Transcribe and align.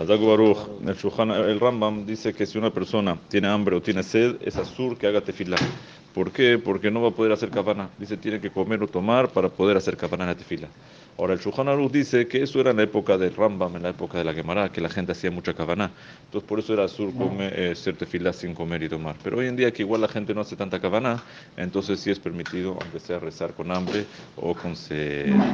Hazak 0.00 0.20
Baruch, 0.20 0.58
el, 0.86 0.94
Shulchan- 0.96 1.34
el 1.48 1.60
Rambam 1.60 2.06
dice 2.06 2.32
que 2.34 2.46
si 2.46 2.56
una 2.58 2.72
persona 2.72 3.20
tiene 3.28 3.48
hambre 3.48 3.76
o 3.76 3.82
tiene 3.82 4.02
sed, 4.02 4.36
es 4.40 4.58
azur 4.58 4.96
que 4.96 5.06
haga 5.06 5.20
tefilá. 5.22 5.68
¿Por 6.12 6.32
qué? 6.32 6.58
Porque 6.58 6.90
no 6.90 7.02
va 7.02 7.08
a 7.10 7.14
poder 7.14 7.32
hacer 7.32 7.50
cabana. 7.52 7.94
Dice 7.98 8.16
tiene 8.16 8.40
que 8.40 8.50
comer 8.50 8.82
o 8.82 8.88
tomar 8.88 9.32
para 9.32 9.50
poder 9.54 9.76
hacer 9.76 9.96
kavana 9.96 10.24
en 10.24 10.30
la 10.30 10.36
tefila. 10.36 10.72
Ahora 11.16 11.34
el 11.34 11.40
Shulchan 11.40 11.68
Aruch 11.68 11.92
dice 11.92 12.26
que 12.28 12.42
eso 12.42 12.60
era 12.60 12.70
en 12.70 12.78
la 12.78 12.84
época 12.84 13.18
del 13.18 13.34
Rambam, 13.34 13.76
en 13.76 13.82
la 13.82 13.90
época 13.90 14.16
de 14.18 14.24
la 14.24 14.32
Gemara, 14.32 14.72
que 14.72 14.80
la 14.80 14.88
gente 14.88 15.12
hacía 15.12 15.30
mucha 15.30 15.54
cabana. 15.54 15.94
Entonces 16.24 16.48
por 16.48 16.58
eso 16.60 16.72
era 16.72 16.84
azur 16.84 17.14
comer, 17.14 17.52
eh, 17.60 17.70
hacer 17.72 17.96
tefilá 17.98 18.32
sin 18.32 18.54
comer 18.54 18.82
y 18.82 18.88
tomar. 18.88 19.20
Pero 19.22 19.38
hoy 19.38 19.48
en 19.48 19.56
día 19.56 19.72
que 19.72 19.82
igual 19.82 20.00
la 20.00 20.08
gente 20.08 20.34
no 20.34 20.40
hace 20.40 20.56
tanta 20.56 20.80
cabana, 20.80 21.24
entonces 21.56 22.00
sí 22.00 22.10
es 22.10 22.18
permitido, 22.20 22.78
aunque 22.80 23.00
sea 23.00 23.18
rezar 23.20 23.54
con 23.54 23.70
hambre 23.70 24.08
o 24.34 24.56
con 24.56 24.76
sed. 24.76 25.44